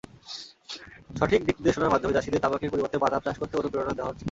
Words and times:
সঠিক 1.09 1.41
দিকনির্দেশনার 1.47 1.91
মাধ্যমে 1.93 2.15
চাষিদের 2.15 2.43
তামাকের 2.43 2.71
পরিবর্তে 2.71 2.97
বাদাম 2.97 3.21
চাষ 3.25 3.35
করতে 3.39 3.55
অনুপ্রেরণা 3.55 3.93
দেওয়া 3.95 4.09
হচ্ছে। 4.09 4.19